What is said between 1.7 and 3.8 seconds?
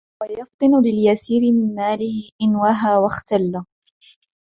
مَالِهِ إنْ وَهَى وَاخْتَلَّ